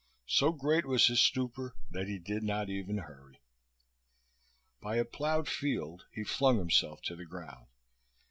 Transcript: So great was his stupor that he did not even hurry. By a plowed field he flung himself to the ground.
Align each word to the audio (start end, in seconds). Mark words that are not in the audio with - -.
So 0.25 0.51
great 0.51 0.87
was 0.87 1.05
his 1.05 1.21
stupor 1.21 1.75
that 1.91 2.07
he 2.07 2.17
did 2.17 2.41
not 2.41 2.71
even 2.71 2.97
hurry. 2.97 3.39
By 4.81 4.95
a 4.95 5.05
plowed 5.05 5.47
field 5.47 6.07
he 6.11 6.23
flung 6.23 6.57
himself 6.57 7.03
to 7.03 7.15
the 7.15 7.23
ground. 7.25 7.67